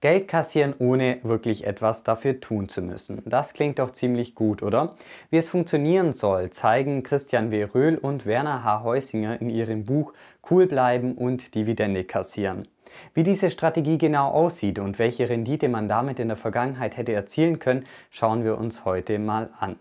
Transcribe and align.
Geld 0.00 0.28
kassieren, 0.28 0.74
ohne 0.78 1.18
wirklich 1.24 1.66
etwas 1.66 2.04
dafür 2.04 2.40
tun 2.40 2.68
zu 2.68 2.82
müssen. 2.82 3.20
Das 3.26 3.52
klingt 3.52 3.80
doch 3.80 3.90
ziemlich 3.90 4.36
gut, 4.36 4.62
oder? 4.62 4.94
Wie 5.30 5.38
es 5.38 5.48
funktionieren 5.48 6.12
soll, 6.12 6.50
zeigen 6.50 7.02
Christian 7.02 7.50
W. 7.50 7.64
Röhl 7.64 7.98
und 7.98 8.24
Werner 8.24 8.62
H. 8.62 8.84
Heusinger 8.84 9.40
in 9.40 9.50
ihrem 9.50 9.84
Buch 9.84 10.12
Cool 10.48 10.66
bleiben 10.66 11.16
und 11.16 11.56
Dividende 11.56 12.04
kassieren. 12.04 12.68
Wie 13.12 13.24
diese 13.24 13.50
Strategie 13.50 13.98
genau 13.98 14.28
aussieht 14.30 14.78
und 14.78 14.98
welche 14.98 15.28
Rendite 15.28 15.68
man 15.68 15.88
damit 15.88 16.20
in 16.20 16.28
der 16.28 16.36
Vergangenheit 16.36 16.96
hätte 16.96 17.12
erzielen 17.12 17.58
können, 17.58 17.84
schauen 18.10 18.44
wir 18.44 18.56
uns 18.56 18.84
heute 18.84 19.18
mal 19.18 19.50
an. 19.58 19.76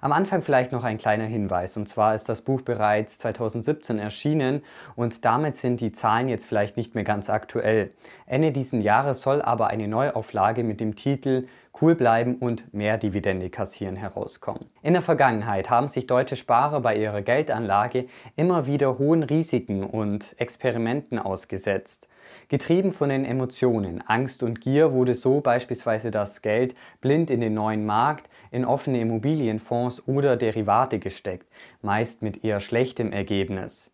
Am 0.00 0.12
Anfang 0.12 0.42
vielleicht 0.42 0.72
noch 0.72 0.84
ein 0.84 0.98
kleiner 0.98 1.24
Hinweis, 1.24 1.76
und 1.76 1.88
zwar 1.88 2.14
ist 2.14 2.28
das 2.28 2.42
Buch 2.42 2.62
bereits 2.62 3.18
2017 3.18 3.98
erschienen 3.98 4.62
und 4.94 5.24
damit 5.24 5.56
sind 5.56 5.80
die 5.80 5.92
Zahlen 5.92 6.28
jetzt 6.28 6.46
vielleicht 6.46 6.76
nicht 6.76 6.94
mehr 6.94 7.04
ganz 7.04 7.30
aktuell. 7.30 7.90
Ende 8.26 8.52
diesen 8.52 8.80
Jahres 8.80 9.20
soll 9.20 9.42
aber 9.42 9.68
eine 9.68 9.88
Neuauflage 9.88 10.64
mit 10.64 10.80
dem 10.80 10.96
Titel 10.96 11.46
Cool 11.80 11.94
bleiben 11.94 12.36
und 12.36 12.72
mehr 12.72 12.96
Dividende 12.96 13.50
kassieren 13.50 13.96
herauskommen. 13.96 14.66
In 14.82 14.94
der 14.94 15.02
Vergangenheit 15.02 15.68
haben 15.68 15.88
sich 15.88 16.06
deutsche 16.06 16.36
Sparer 16.36 16.80
bei 16.80 16.96
ihrer 16.96 17.20
Geldanlage 17.20 18.06
immer 18.34 18.66
wieder 18.66 18.98
hohen 18.98 19.22
Risiken 19.22 19.84
und 19.84 20.34
Experimenten 20.38 21.18
ausgesetzt. 21.18 22.08
Getrieben 22.48 22.92
von 22.92 23.10
den 23.10 23.24
Emotionen, 23.24 24.02
Angst 24.06 24.42
und 24.42 24.60
Gier 24.60 24.92
wurde 24.92 25.14
so 25.14 25.40
beispielsweise 25.40 26.10
das 26.10 26.40
Geld 26.40 26.74
blind 27.00 27.30
in 27.30 27.40
den 27.40 27.54
neuen 27.54 27.84
Markt, 27.84 28.30
in 28.50 28.64
offene 28.64 29.00
Immobilienfonds 29.00 30.08
oder 30.08 30.36
Derivate 30.36 30.98
gesteckt, 30.98 31.46
meist 31.82 32.22
mit 32.22 32.42
eher 32.42 32.60
schlechtem 32.60 33.12
Ergebnis. 33.12 33.90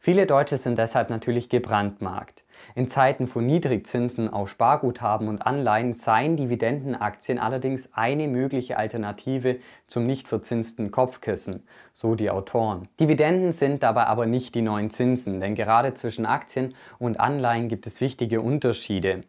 Viele 0.00 0.26
Deutsche 0.26 0.56
sind 0.56 0.78
deshalb 0.78 1.10
natürlich 1.10 1.48
gebrandmarkt. 1.48 2.44
In 2.74 2.88
Zeiten 2.88 3.26
von 3.26 3.46
Niedrigzinsen 3.46 4.32
auf 4.32 4.48
Sparguthaben 4.48 5.28
und 5.28 5.46
Anleihen 5.46 5.94
seien 5.94 6.36
Dividendenaktien 6.36 7.38
allerdings 7.38 7.90
eine 7.92 8.28
mögliche 8.28 8.76
Alternative 8.76 9.58
zum 9.86 10.06
nicht 10.06 10.28
verzinsten 10.28 10.90
Kopfkissen, 10.90 11.66
so 11.94 12.14
die 12.14 12.30
Autoren. 12.30 12.88
Dividenden 12.98 13.52
sind 13.52 13.82
dabei 13.82 14.04
aber 14.04 14.26
nicht 14.26 14.54
die 14.54 14.62
neuen 14.62 14.90
Zinsen, 14.90 15.40
denn 15.40 15.54
gerade 15.54 15.94
zwischen 15.94 16.26
Aktien 16.26 16.74
und 16.98 17.20
Anleihen 17.20 17.68
gibt 17.68 17.86
es 17.86 18.00
wichtige 18.00 18.40
Unterschiede. 18.40 19.22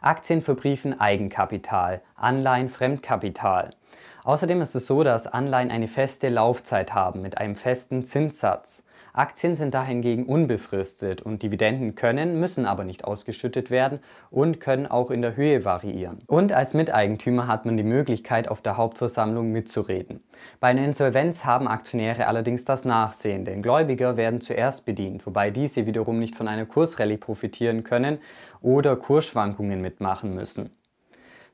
Aktien 0.00 0.42
verbriefen 0.42 1.00
Eigenkapital, 1.00 2.02
Anleihen 2.14 2.68
Fremdkapital. 2.68 3.70
Außerdem 4.24 4.60
ist 4.60 4.74
es 4.74 4.86
so, 4.86 5.02
dass 5.02 5.26
Anleihen 5.26 5.70
eine 5.70 5.88
feste 5.88 6.28
Laufzeit 6.28 6.94
haben 6.94 7.22
mit 7.22 7.38
einem 7.38 7.56
festen 7.56 8.04
Zinssatz. 8.04 8.84
Aktien 9.12 9.54
sind 9.54 9.74
dahingegen 9.74 10.26
unbefristet 10.26 11.22
und 11.22 11.44
Dividenden 11.44 11.94
können, 11.94 12.40
müssen 12.40 12.66
aber 12.66 12.82
nicht 12.82 13.04
ausgeschüttet 13.04 13.70
werden 13.70 14.00
und 14.30 14.58
können 14.58 14.88
auch 14.88 15.12
in 15.12 15.22
der 15.22 15.36
Höhe 15.36 15.64
variieren. 15.64 16.22
Und 16.26 16.52
als 16.52 16.74
Miteigentümer 16.74 17.46
hat 17.46 17.64
man 17.64 17.76
die 17.76 17.84
Möglichkeit, 17.84 18.48
auf 18.48 18.60
der 18.60 18.76
Hauptversammlung 18.76 19.52
mitzureden. 19.52 20.20
Bei 20.58 20.68
einer 20.68 20.84
Insolvenz 20.84 21.44
haben 21.44 21.68
Aktionäre 21.68 22.26
allerdings 22.26 22.64
das 22.64 22.84
Nachsehen, 22.84 23.44
denn 23.44 23.62
Gläubiger 23.62 24.16
werden 24.16 24.40
zuerst 24.40 24.84
bedient, 24.84 25.24
wobei 25.26 25.50
diese 25.50 25.86
wiederum 25.86 26.18
nicht 26.18 26.34
von 26.34 26.48
einer 26.48 26.66
Kursrallye 26.66 27.16
profitieren 27.16 27.84
können 27.84 28.18
oder 28.62 28.96
Kursschwankungen 28.96 29.80
mitmachen 29.80 30.34
müssen. 30.34 30.70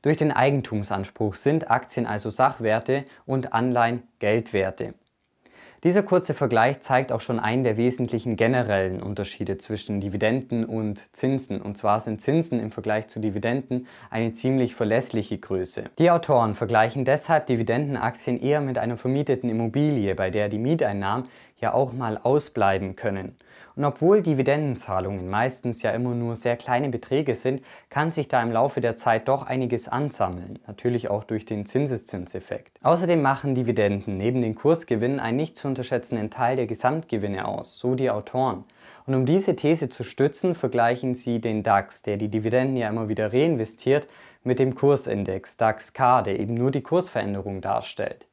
Durch 0.01 0.17
den 0.17 0.31
Eigentumsanspruch 0.31 1.35
sind 1.35 1.69
Aktien 1.69 2.07
also 2.07 2.31
Sachwerte 2.31 3.05
und 3.25 3.53
Anleihen 3.53 4.03
Geldwerte. 4.17 4.95
Dieser 5.83 6.03
kurze 6.03 6.35
Vergleich 6.35 6.79
zeigt 6.81 7.11
auch 7.11 7.21
schon 7.21 7.39
einen 7.39 7.63
der 7.63 7.75
wesentlichen 7.75 8.35
generellen 8.35 9.01
Unterschiede 9.01 9.57
zwischen 9.57 9.99
Dividenden 9.99 10.63
und 10.63 11.15
Zinsen. 11.15 11.59
Und 11.59 11.75
zwar 11.75 11.99
sind 11.99 12.21
Zinsen 12.21 12.59
im 12.59 12.69
Vergleich 12.69 13.07
zu 13.07 13.19
Dividenden 13.19 13.87
eine 14.11 14.31
ziemlich 14.31 14.75
verlässliche 14.75 15.39
Größe. 15.39 15.85
Die 15.97 16.11
Autoren 16.11 16.53
vergleichen 16.53 17.03
deshalb 17.03 17.47
Dividendenaktien 17.47 18.39
eher 18.39 18.61
mit 18.61 18.77
einer 18.77 18.95
vermieteten 18.95 19.49
Immobilie, 19.49 20.13
bei 20.13 20.29
der 20.29 20.49
die 20.49 20.59
Mieteinnahmen 20.59 21.27
ja 21.59 21.73
auch 21.73 21.93
mal 21.93 22.19
ausbleiben 22.21 22.95
können. 22.95 23.35
Und 23.75 23.85
obwohl 23.85 24.21
Dividendenzahlungen 24.21 25.29
meistens 25.29 25.81
ja 25.81 25.91
immer 25.91 26.13
nur 26.13 26.35
sehr 26.35 26.57
kleine 26.57 26.89
Beträge 26.89 27.35
sind, 27.35 27.61
kann 27.89 28.11
sich 28.11 28.27
da 28.27 28.41
im 28.41 28.51
Laufe 28.51 28.81
der 28.81 28.95
Zeit 28.95 29.27
doch 29.27 29.43
einiges 29.43 29.87
ansammeln, 29.87 30.59
natürlich 30.67 31.09
auch 31.09 31.23
durch 31.23 31.45
den 31.45 31.65
Zinseszinseffekt. 31.65 32.77
Außerdem 32.83 33.21
machen 33.21 33.55
Dividenden 33.55 34.17
neben 34.17 34.41
den 34.41 34.55
Kursgewinnen 34.55 35.19
einen 35.19 35.37
nicht 35.37 35.57
zu 35.57 35.67
unterschätzenden 35.67 36.29
Teil 36.29 36.55
der 36.55 36.67
Gesamtgewinne 36.67 37.47
aus, 37.47 37.79
so 37.79 37.95
die 37.95 38.09
Autoren. 38.09 38.65
Und 39.05 39.15
um 39.15 39.25
diese 39.25 39.55
These 39.55 39.89
zu 39.89 40.03
stützen, 40.03 40.55
vergleichen 40.55 41.15
sie 41.15 41.39
den 41.39 41.63
DAX, 41.63 42.01
der 42.01 42.17
die 42.17 42.29
Dividenden 42.29 42.77
ja 42.77 42.89
immer 42.89 43.09
wieder 43.09 43.33
reinvestiert, 43.33 44.07
mit 44.43 44.59
dem 44.59 44.75
Kursindex 44.75 45.57
DAX-K, 45.57 46.21
der 46.23 46.39
eben 46.39 46.53
nur 46.53 46.71
die 46.71 46.81
Kursveränderung 46.81 47.61
darstellt. 47.61 48.27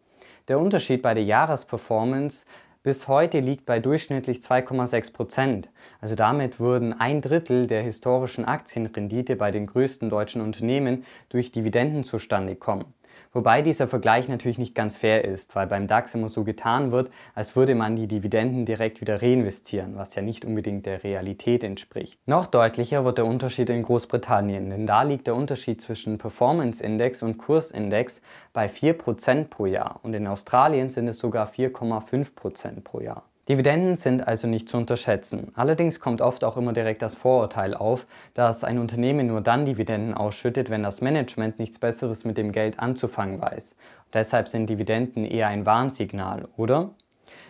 Der 0.49 0.59
Unterschied 0.59 1.03
bei 1.03 1.13
der 1.13 1.25
Jahresperformance 1.25 2.47
bis 2.83 3.09
heute 3.09 3.41
liegt 3.41 3.67
bei 3.67 3.81
durchschnittlich 3.81 4.39
2,6 4.39 5.13
Prozent. 5.13 5.71
Also 6.01 6.15
damit 6.15 6.61
würden 6.61 6.93
ein 6.93 7.21
Drittel 7.21 7.67
der 7.67 7.83
historischen 7.83 8.45
Aktienrendite 8.45 9.37
bei 9.37 9.51
den 9.51 9.67
größten 9.67 10.11
deutschen 10.11 10.41
Unternehmen 10.41 11.05
durch 11.29 11.51
Dividenden 11.53 12.05
zustande 12.05 12.57
kommen. 12.57 12.95
Wobei 13.33 13.63
dieser 13.63 13.89
Vergleich 13.89 14.29
natürlich 14.29 14.59
nicht 14.59 14.75
ganz 14.75 14.97
fair 14.97 15.25
ist, 15.25 15.55
weil 15.55 15.67
beim 15.67 15.87
DAX 15.87 16.15
immer 16.15 16.29
so 16.29 16.45
getan 16.45 16.93
wird, 16.93 17.11
als 17.35 17.57
würde 17.57 17.75
man 17.75 17.97
die 17.97 18.07
Dividenden 18.07 18.65
direkt 18.65 19.01
wieder 19.01 19.23
reinvestieren, 19.23 19.97
was 19.97 20.15
ja 20.15 20.23
nicht 20.23 20.45
unbedingt 20.45 20.87
der 20.87 21.05
Realität 21.05 21.65
entspricht. 21.65 22.19
Noch 22.27 22.47
deutlicher 22.47 23.05
wird 23.05 23.19
der 23.19 23.27
Unterschied 23.27 23.71
in 23.71 23.83
Großbritannien, 23.83 24.71
denn 24.71 24.87
da 24.87 25.03
liegt 25.03 25.27
der 25.27 25.35
Unterschied 25.35 25.81
zwischen 25.81 26.19
Performance 26.19 26.83
Index 26.83 27.23
und 27.23 27.39
Kursindex 27.39 28.21
bei 28.53 28.67
4% 28.67 29.45
pro 29.45 29.67
Jahr 29.67 30.01
und 30.03 30.15
in 30.15 30.27
Australien 30.27 30.91
sind 30.91 31.09
es 31.09 31.19
sogar 31.19 31.49
4,5% 31.49 32.83
pro 32.83 33.01
Jahr. 33.01 33.25
Dividenden 33.49 33.97
sind 33.97 34.29
also 34.29 34.47
nicht 34.47 34.69
zu 34.69 34.77
unterschätzen. 34.77 35.53
Allerdings 35.55 36.01
kommt 36.01 36.21
oft 36.21 36.45
auch 36.45 36.59
immer 36.59 36.75
direkt 36.75 37.01
das 37.01 37.17
Vorurteil 37.17 37.73
auf, 37.73 38.07
dass 38.35 38.63
ein 38.63 38.79
Unternehmen 38.79 39.27
nur 39.27 39.41
dann 39.41 39.65
Dividenden 39.65 40.13
ausschüttet, 40.13 40.69
wenn 40.69 40.83
das 40.83 41.01
Management 41.01 41.59
nichts 41.59 41.79
Besseres 41.79 42.27
mit 42.27 42.37
dem 42.37 42.53
Geld 42.53 42.79
anzufangen 42.79 43.41
weiß. 43.41 43.75
Deshalb 44.13 44.49
sind 44.49 44.69
Dividenden 44.69 45.25
eher 45.25 45.49
ein 45.49 45.65
Warnsignal, 45.65 46.47
oder? 46.59 46.91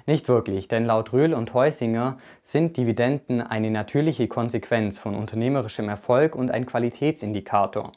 Nicht 0.06 0.28
wirklich, 0.28 0.69
denn 0.69 0.86
laut 0.86 1.12
Röhl 1.12 1.34
und 1.34 1.53
Heusinger 1.53 2.19
sind 2.42 2.76
Dividenden 2.76 3.41
eine 3.41 3.70
natürliche 3.70 4.28
Konsequenz 4.28 4.98
von 4.98 5.16
unternehmerischem 5.16 5.88
Erfolg 5.88 6.36
und 6.36 6.53
ein 6.53 6.65
Qualitätsindikator. 6.65 7.92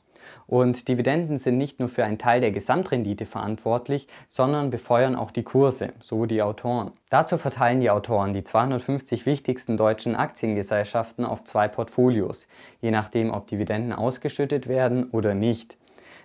Und 0.47 0.87
Dividenden 0.87 1.37
sind 1.37 1.57
nicht 1.57 1.79
nur 1.79 1.89
für 1.89 2.03
einen 2.03 2.17
Teil 2.17 2.41
der 2.41 2.51
Gesamtrendite 2.51 3.25
verantwortlich, 3.25 4.07
sondern 4.27 4.69
befeuern 4.69 5.15
auch 5.15 5.31
die 5.31 5.43
Kurse, 5.43 5.93
so 5.99 6.25
die 6.25 6.41
Autoren. 6.41 6.91
Dazu 7.09 7.37
verteilen 7.37 7.81
die 7.81 7.89
Autoren 7.89 8.33
die 8.33 8.43
250 8.43 9.25
wichtigsten 9.25 9.77
deutschen 9.77 10.15
Aktiengesellschaften 10.15 11.25
auf 11.25 11.43
zwei 11.43 11.67
Portfolios, 11.67 12.47
je 12.81 12.91
nachdem, 12.91 13.31
ob 13.31 13.47
Dividenden 13.47 13.93
ausgeschüttet 13.93 14.67
werden 14.67 15.05
oder 15.11 15.33
nicht. 15.33 15.77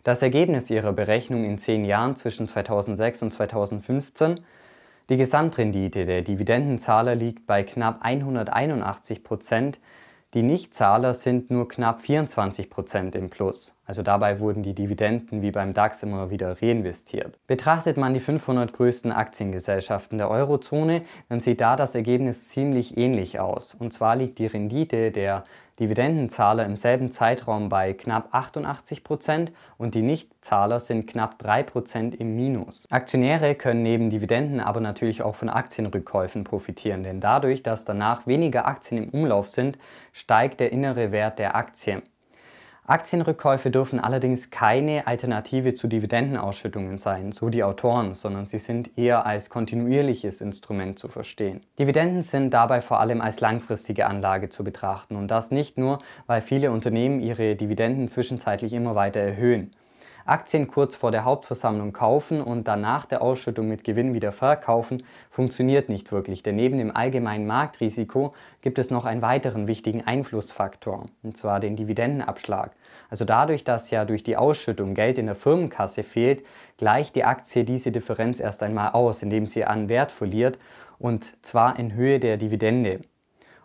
Das 0.05 0.23
Ergebnis 0.23 0.71
ihrer 0.71 0.93
Berechnung 0.93 1.45
in 1.45 1.59
zehn 1.59 1.85
Jahren 1.85 2.17
zwischen 2.17 2.47
2006 2.49 3.23
und 3.23 3.33
2015 3.33 4.41
die 5.09 5.17
Gesamtrendite 5.17 6.05
der 6.05 6.23
Dividendenzahler 6.23 7.15
liegt 7.15 7.47
bei 7.47 7.63
knapp 7.63 7.99
181 8.03 9.23
Prozent, 9.23 9.79
die 10.35 10.43
Nichtzahler 10.43 11.15
sind 11.15 11.49
nur 11.49 11.69
knapp 11.69 12.01
24 12.01 12.69
Prozent 12.71 13.15
im 13.15 13.31
Plus. 13.31 13.76
Also 13.87 14.03
dabei 14.03 14.41
wurden 14.41 14.63
die 14.63 14.75
Dividenden 14.75 15.43
wie 15.43 15.53
beim 15.53 15.73
DAX 15.73 16.03
immer 16.03 16.31
wieder 16.31 16.61
reinvestiert. 16.61 17.39
Betrachtet 17.47 17.97
man 17.97 18.15
die 18.15 18.21
500 18.21 18.73
größten 18.73 19.13
Aktiengesellschaften 19.13 20.19
der 20.19 20.29
Eurozone, 20.29 21.03
dann 21.29 21.41
sieht 21.41 21.61
da 21.61 21.77
das 21.77 21.95
Ergebnis 21.95 22.49
ziemlich 22.49 22.99
ähnlich 22.99 23.39
aus. 23.39 23.75
Und 23.75 23.93
zwar 23.93 24.17
liegt 24.17 24.39
die 24.39 24.47
Rendite 24.47 25.13
der 25.13 25.45
Dividendenzahler 25.79 26.65
im 26.65 26.75
selben 26.75 27.13
Zeitraum 27.13 27.69
bei 27.69 27.93
knapp 27.93 28.29
88 28.33 29.05
Prozent 29.05 29.53
und 29.77 29.95
die 29.95 30.03
Nichtzahler 30.03 30.81
sind 30.81 31.07
knapp 31.07 31.39
3 31.39 31.63
Prozent 31.65 32.15
im 32.15 32.35
Minus. 32.35 32.87
Aktionäre 32.91 33.55
können 33.55 33.83
neben 33.83 34.09
Dividenden 34.09 34.61
aber 34.61 34.81
natürlich 34.81 35.23
auch 35.23 35.35
von 35.35 35.51
Aktienrückkäufen 35.51 36.45
profitieren, 36.45 37.03
denn 37.03 37.21
dadurch, 37.21 37.63
dass 37.63 37.85
danach 37.85 38.27
weniger 38.27 38.67
Aktien 38.67 39.05
im 39.05 39.11
Umlauf 39.11 39.49
sind, 39.49 39.79
steigt 40.13 40.61
der 40.61 40.73
innere 40.73 41.13
Wert 41.13 41.39
der 41.39 41.55
Aktie. 41.55 42.03
Aktienrückkäufe 42.89 43.73
dürfen 43.73 43.99
allerdings 43.99 44.51
keine 44.51 45.09
Alternative 45.09 45.75
zu 45.75 45.89
Dividendenausschüttungen 45.89 46.99
sein, 46.99 47.33
so 47.33 47.49
die 47.49 47.65
Autoren, 47.65 48.15
sondern 48.15 48.47
sie 48.47 48.59
sind 48.59 48.97
eher 48.97 49.27
als 49.27 49.51
kontinuierliches 49.51 50.41
Instrument 50.41 50.97
zu 50.97 51.09
verstehen. 51.09 51.63
Dividenden 51.81 52.23
sind 52.23 52.55
dabei 52.55 52.81
vor 52.81 53.01
allem 53.01 53.21
als 53.21 53.41
langfristige 53.41 54.07
Anlage 54.07 54.51
zu 54.51 54.63
betrachten 54.63 55.17
und 55.17 55.33
das 55.33 55.51
nicht 55.51 55.79
nur, 55.79 55.99
weil 56.29 56.41
viele 56.41 56.71
Unternehmen 56.71 57.19
ihre 57.19 57.57
Dividenden 57.57 58.07
zwischenzeitlich 58.07 58.73
immer 58.73 58.95
weiter 58.95 59.19
erhöhen. 59.19 59.73
Aktien 60.27 60.69
kurz 60.69 60.97
vor 60.97 61.11
der 61.11 61.25
Hauptversammlung 61.25 61.93
kaufen 61.93 62.43
und 62.43 62.69
dann 62.69 62.81
nach 62.81 63.07
der 63.07 63.23
Ausschüttung 63.23 63.69
mit 63.69 63.85
Gewinn 63.85 64.13
wieder 64.13 64.33
verkaufen, 64.33 65.05
funktioniert 65.31 65.89
nicht 65.89 66.13
wirklich, 66.13 66.43
denn 66.43 66.57
neben 66.57 66.79
dem 66.79 66.95
allgemeinen 66.95 67.47
Marktrisiko 67.47 68.35
gibt 68.61 68.79
es 68.79 68.91
noch 68.91 69.05
einen 69.05 69.23
weiteren 69.23 69.67
wichtigen 69.67 70.03
Einflussfaktor, 70.03 71.07
und 71.23 71.37
zwar 71.37 71.61
den 71.61 71.77
Dividendenabschlag. 71.77 72.73
Also 73.09 73.25
dadurch, 73.25 73.65
dass 73.65 73.91
ja 73.91 74.05
durch 74.05 74.23
die 74.23 74.37
Ausschüttung 74.37 74.95
Geld 74.95 75.19
in 75.19 75.27
der 75.27 75.35
Firmenkasse 75.35 76.03
fehlt, 76.03 76.45
gleicht 76.77 77.17
die 77.17 77.25
Aktie 77.25 77.65
diese 77.65 77.93
Differenz 77.93 78.41
erst 78.41 78.63
einmal 78.63 78.91
aus, 78.91 79.23
indem 79.23 79.47
sie 79.47 79.65
an 79.65 79.89
Wert 79.89 80.13
verliert, 80.13 80.59
und 80.99 81.45
zwar 81.45 81.79
in 81.79 81.95
Höhe 81.95 82.19
der 82.19 82.37
Dividende. 82.37 83.01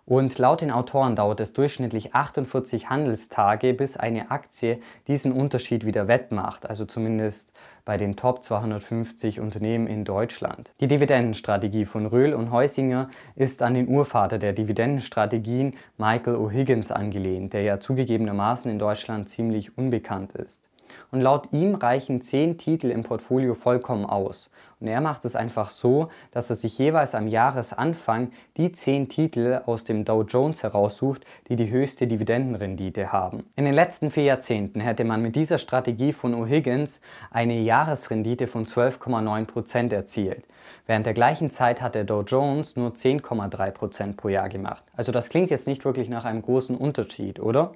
Und 0.06 0.38
laut 0.39 0.62
den 0.62 0.71
Autoren 0.71 1.15
dauert 1.15 1.39
es 1.39 1.53
durchschnittlich 1.53 2.15
48 2.15 2.89
Handelstage, 2.89 3.74
bis 3.74 3.98
eine 3.98 4.31
Aktie 4.31 4.80
diesen 5.07 5.31
Unterschied 5.31 5.86
wieder 5.86 6.07
wettmacht, 6.07 6.68
also 6.68 6.86
zumindest 6.86 7.53
bei 7.86 7.98
den 7.98 8.15
Top 8.15 8.44
250 8.44 9.39
Unternehmen 9.39 9.88
in 9.88 10.03
Deutschland. 10.03 10.74
Die 10.80 10.88
Dividendenstrategie 10.88 11.86
von 11.86 12.06
Röhl 12.06 12.33
und 12.33 12.51
Heusinger 12.51 13.09
ist 13.36 13.62
an 13.62 13.75
den 13.75 13.88
Urvater 13.88 14.39
der 14.39 14.53
Dividendenstrategien 14.53 15.75
Michael 15.98 16.36
O'Higgins 16.36 16.92
angelehnt, 16.92 17.53
der 17.53 17.62
ja 17.62 17.80
zugegebenermaßen 17.80 18.69
in 18.71 18.80
Deutschland 18.80 19.30
ziemlich 19.30 19.77
unbekannt 19.77 20.33
ist. 20.33 20.70
Und 21.11 21.21
laut 21.21 21.49
ihm 21.51 21.75
reichen 21.75 22.21
zehn 22.21 22.57
Titel 22.57 22.89
im 22.89 23.03
Portfolio 23.03 23.53
vollkommen 23.53 24.05
aus. 24.05 24.49
Und 24.79 24.88
er 24.88 24.99
macht 24.99 25.25
es 25.25 25.35
einfach 25.35 25.69
so, 25.69 26.09
dass 26.31 26.49
er 26.49 26.55
sich 26.55 26.77
jeweils 26.77 27.13
am 27.13 27.27
Jahresanfang 27.27 28.31
die 28.57 28.71
zehn 28.71 29.09
Titel 29.09 29.61
aus 29.65 29.83
dem 29.83 30.05
Dow 30.05 30.23
Jones 30.23 30.63
heraussucht, 30.63 31.23
die 31.49 31.55
die 31.55 31.69
höchste 31.69 32.07
Dividendenrendite 32.07 33.11
haben. 33.11 33.43
In 33.55 33.65
den 33.65 33.75
letzten 33.75 34.09
vier 34.09 34.23
Jahrzehnten 34.23 34.79
hätte 34.79 35.03
man 35.03 35.21
mit 35.21 35.35
dieser 35.35 35.59
Strategie 35.59 36.13
von 36.13 36.33
O'Higgins 36.33 36.99
eine 37.29 37.59
Jahresrendite 37.59 38.47
von 38.47 38.65
12,9% 38.65 39.93
erzielt. 39.93 40.45
Während 40.88 41.05
der 41.05 41.13
gleichen 41.13 41.51
Zeit 41.51 41.81
hat 41.81 41.95
der 41.95 42.03
Dow 42.03 42.23
Jones 42.23 42.75
nur 42.75 42.91
10,3% 42.91 44.15
pro 44.15 44.29
Jahr 44.29 44.49
gemacht. 44.49 44.83
Also 44.95 45.11
das 45.11 45.29
klingt 45.29 45.51
jetzt 45.51 45.67
nicht 45.67 45.85
wirklich 45.85 46.09
nach 46.09 46.25
einem 46.25 46.41
großen 46.41 46.75
Unterschied, 46.75 47.39
oder? 47.39 47.73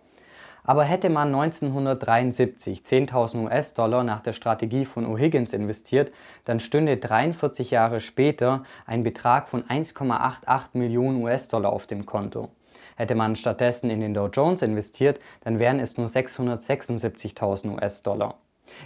Aber 0.65 0.83
hätte 0.83 1.09
man 1.09 1.27
1973 1.33 2.79
10.000 2.79 3.45
US-Dollar 3.45 4.03
nach 4.03 4.21
der 4.21 4.33
Strategie 4.33 4.85
von 4.85 5.05
O'Higgins 5.05 5.53
investiert, 5.53 6.11
dann 6.43 6.59
stünde 6.59 6.97
43 6.97 7.71
Jahre 7.71 7.99
später 7.99 8.63
ein 8.85 9.03
Betrag 9.03 9.47
von 9.47 9.63
1,88 9.63 10.69
Millionen 10.73 11.23
US-Dollar 11.23 11.71
auf 11.71 11.85
dem 11.85 12.05
Konto. 12.05 12.49
Hätte 12.95 13.15
man 13.15 13.35
stattdessen 13.35 13.89
in 13.89 13.99
den 13.99 14.13
Dow 14.13 14.27
Jones 14.27 14.61
investiert, 14.61 15.19
dann 15.43 15.59
wären 15.59 15.79
es 15.79 15.97
nur 15.97 16.07
676.000 16.07 17.73
US-Dollar. 17.75 18.35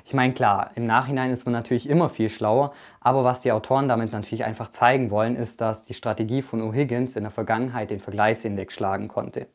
Ich 0.03 0.13
meine, 0.13 0.33
klar, 0.33 0.71
im 0.75 0.85
Nachhinein 0.85 1.31
ist 1.31 1.45
man 1.45 1.53
natürlich 1.53 1.87
immer 1.87 2.09
viel 2.09 2.29
schlauer, 2.29 2.73
aber 2.99 3.23
was 3.23 3.41
die 3.41 3.51
Autoren 3.53 3.87
damit 3.87 4.11
natürlich 4.11 4.43
einfach 4.43 4.69
zeigen 4.69 5.09
wollen, 5.09 5.37
ist, 5.37 5.61
dass 5.61 5.83
die 5.83 5.93
Strategie 5.93 6.41
von 6.41 6.61
O'Higgins 6.61 7.15
in 7.15 7.23
der 7.23 7.31
Vergangenheit 7.31 7.89
den 7.91 8.01
Vergleichsindex 8.01 8.73
schlagen 8.73 9.07
konnte. 9.07 9.47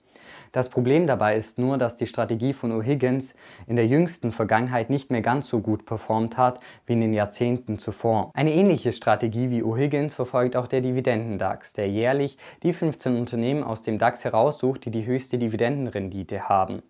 Das 0.53 0.69
Problem 0.69 1.07
dabei 1.07 1.37
ist 1.37 1.59
nur, 1.59 1.79
dass 1.79 1.97
die 1.97 2.07
Strategie 2.07 2.53
von 2.53 2.73
O'Higgins 2.73 3.35
in 3.67 3.77
der 3.77 3.87
jüngsten 3.87 4.33
Vergangenheit 4.33 4.91
nicht 4.91 5.11
mehr 5.11 5.23
ganz 5.23 5.49
so 5.49 5.61
gut 5.61 5.87
performt 5.87 6.37
hat 6.37 6.61
wie 6.87 6.95
in 6.95 7.01
den 7.01 7.13
Jahrzehnten 7.13 7.79
zuvor. 7.79 8.31
Eine 8.35 8.53
ähnliche 8.53 8.93
Strategie 8.93 9.51
wie 9.51 9.63
O'Higgins 9.63 10.15
verfolgt 10.15 10.57
auch 10.57 10.67
der 10.67 10.81
Dividenden-DAX, 10.81 11.73
der 11.73 11.89
jährlich 11.89 12.39
die 12.63 12.73
15 12.73 13.17
Unternehmen 13.17 13.63
aus 13.63 13.83
dem 13.83 13.99
DAX 13.99 14.25
heraussucht, 14.25 14.85
die 14.85 14.91
die 14.91 15.07
höchste 15.07 15.39
Dividendenrendite 15.39 16.49
haben. 16.49 16.83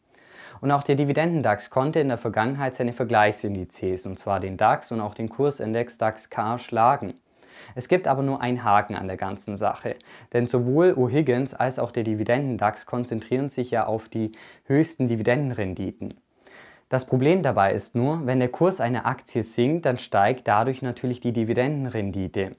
Und 0.60 0.70
auch 0.70 0.82
der 0.82 0.94
Dividendendax 0.94 1.70
konnte 1.70 2.00
in 2.00 2.08
der 2.08 2.18
Vergangenheit 2.18 2.74
seine 2.74 2.92
Vergleichsindizes, 2.92 4.06
und 4.06 4.18
zwar 4.18 4.40
den 4.40 4.56
DAX 4.56 4.92
und 4.92 5.00
auch 5.00 5.14
den 5.14 5.28
Kursindex 5.28 5.98
DAX-K, 5.98 6.58
schlagen. 6.58 7.14
Es 7.74 7.88
gibt 7.88 8.06
aber 8.06 8.22
nur 8.22 8.40
einen 8.40 8.64
Haken 8.64 8.94
an 8.94 9.06
der 9.06 9.16
ganzen 9.16 9.56
Sache, 9.56 9.96
denn 10.32 10.46
sowohl 10.46 10.92
O'Higgins 10.92 11.54
als 11.54 11.78
auch 11.78 11.90
der 11.90 12.04
Dividendendax 12.04 12.86
konzentrieren 12.86 13.48
sich 13.50 13.70
ja 13.70 13.86
auf 13.86 14.08
die 14.08 14.32
höchsten 14.64 15.08
Dividendenrenditen. 15.08 16.14
Das 16.88 17.06
Problem 17.06 17.42
dabei 17.42 17.72
ist 17.72 17.94
nur, 17.94 18.26
wenn 18.26 18.38
der 18.38 18.50
Kurs 18.50 18.80
einer 18.80 19.06
Aktie 19.06 19.42
sinkt, 19.42 19.86
dann 19.86 19.98
steigt 19.98 20.46
dadurch 20.46 20.82
natürlich 20.82 21.20
die 21.20 21.32
Dividendenrendite. 21.32 22.56